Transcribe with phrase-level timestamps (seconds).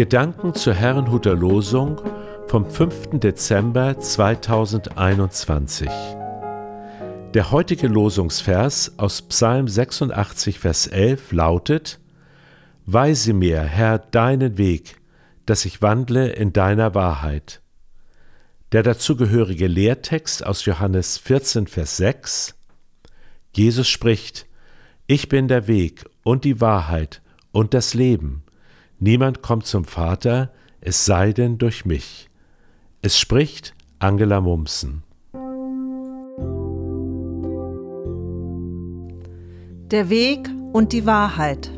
[0.00, 2.00] Gedanken zur Herrenhuter Losung
[2.46, 3.20] vom 5.
[3.20, 5.90] Dezember 2021.
[7.34, 12.00] Der heutige Losungsvers aus Psalm 86, Vers 11 lautet:
[12.86, 14.96] Weise mir, Herr, deinen Weg,
[15.44, 17.60] dass ich wandle in deiner Wahrheit.
[18.72, 22.54] Der dazugehörige Lehrtext aus Johannes 14, Vers 6
[23.54, 24.46] Jesus spricht,
[25.06, 27.20] Ich bin der Weg und die Wahrheit
[27.52, 28.44] und das Leben.
[29.02, 30.50] Niemand kommt zum Vater,
[30.82, 32.28] es sei denn durch mich.
[33.00, 35.02] Es spricht Angela Mumsen.
[39.90, 41.70] Der Weg und die Wahrheit.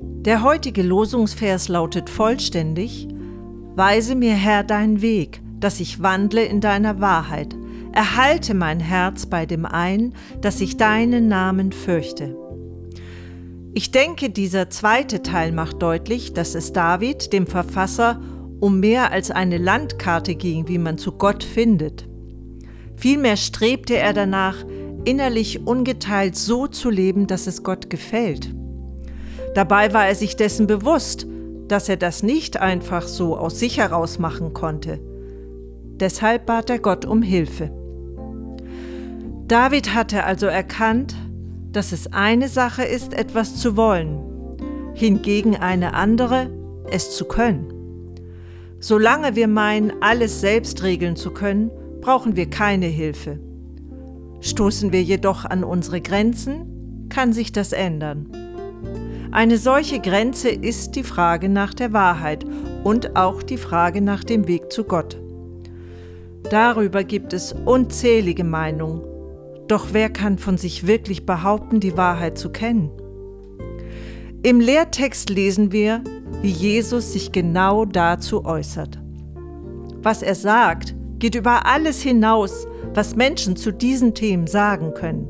[0.00, 3.06] Der heutige Losungsvers lautet vollständig:
[3.76, 7.54] Weise mir, Herr, deinen Weg, dass ich wandle in deiner Wahrheit.
[7.92, 12.49] Erhalte mein Herz bei dem ein, dass ich deinen Namen fürchte.
[13.72, 18.20] Ich denke, dieser zweite Teil macht deutlich, dass es David, dem Verfasser,
[18.58, 22.08] um mehr als eine Landkarte ging, wie man zu Gott findet.
[22.96, 24.64] Vielmehr strebte er danach,
[25.04, 28.52] innerlich ungeteilt so zu leben, dass es Gott gefällt.
[29.54, 31.26] Dabei war er sich dessen bewusst,
[31.68, 35.00] dass er das nicht einfach so aus sich heraus machen konnte.
[36.00, 37.70] Deshalb bat er Gott um Hilfe.
[39.46, 41.14] David hatte also erkannt,
[41.72, 44.20] dass es eine Sache ist, etwas zu wollen,
[44.94, 46.50] hingegen eine andere,
[46.90, 47.72] es zu können.
[48.80, 53.38] Solange wir meinen, alles selbst regeln zu können, brauchen wir keine Hilfe.
[54.40, 58.26] Stoßen wir jedoch an unsere Grenzen, kann sich das ändern.
[59.32, 62.44] Eine solche Grenze ist die Frage nach der Wahrheit
[62.82, 65.20] und auch die Frage nach dem Weg zu Gott.
[66.50, 69.09] Darüber gibt es unzählige Meinungen.
[69.70, 72.90] Doch wer kann von sich wirklich behaupten, die Wahrheit zu kennen?
[74.42, 76.02] Im Lehrtext lesen wir,
[76.42, 78.98] wie Jesus sich genau dazu äußert.
[80.02, 85.28] Was er sagt, geht über alles hinaus, was Menschen zu diesen Themen sagen können.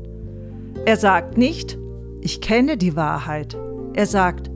[0.87, 1.77] Er sagt nicht,
[2.21, 3.55] ich kenne die Wahrheit.
[3.93, 4.49] Er sagt,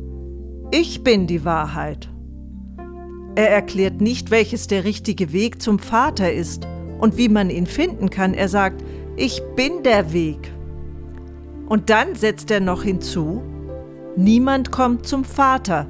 [0.71, 2.09] ich bin die Wahrheit.
[3.35, 6.67] Er erklärt nicht, welches der richtige Weg zum Vater ist
[6.99, 8.33] und wie man ihn finden kann.
[8.33, 8.81] Er sagt,
[9.15, 10.51] ich bin der Weg.
[11.67, 13.41] Und dann setzt er noch hinzu,
[14.15, 15.87] niemand kommt zum Vater,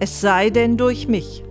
[0.00, 1.42] es sei denn durch mich.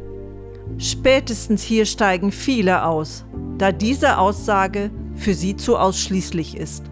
[0.78, 3.26] Spätestens hier steigen viele aus,
[3.58, 6.84] da diese Aussage für sie zu ausschließlich ist.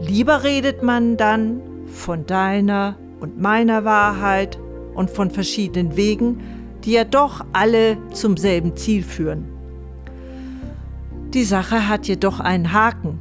[0.00, 4.58] Lieber redet man dann von deiner und meiner Wahrheit
[4.94, 6.42] und von verschiedenen Wegen,
[6.84, 9.55] die ja doch alle zum selben Ziel führen.
[11.36, 13.18] Die Sache hat jedoch einen Haken.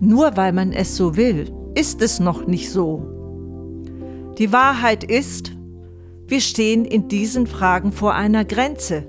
[0.00, 3.06] Nur weil man es so will, ist es noch nicht so.
[4.36, 5.52] Die Wahrheit ist,
[6.26, 9.06] wir stehen in diesen Fragen vor einer Grenze.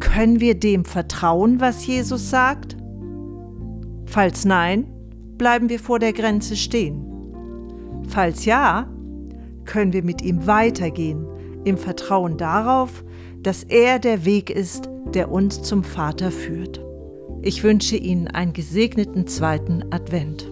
[0.00, 2.76] Können wir dem vertrauen, was Jesus sagt?
[4.06, 4.88] Falls nein,
[5.36, 7.04] bleiben wir vor der Grenze stehen.
[8.08, 8.90] Falls ja,
[9.64, 11.24] können wir mit ihm weitergehen
[11.62, 13.04] im Vertrauen darauf,
[13.44, 16.87] dass er der Weg ist, der uns zum Vater führt.
[17.42, 20.50] Ich wünsche Ihnen einen gesegneten zweiten Advent.